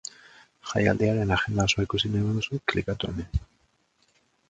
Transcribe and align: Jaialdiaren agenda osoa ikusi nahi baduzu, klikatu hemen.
Jaialdiaren 0.69 1.35
agenda 1.37 1.67
osoa 1.71 1.87
ikusi 1.89 2.13
nahi 2.15 2.27
baduzu, 2.31 2.61
klikatu 2.73 3.15
hemen. 3.15 3.47